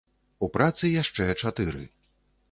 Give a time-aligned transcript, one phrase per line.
[0.45, 1.83] У працы яшчэ чатыры.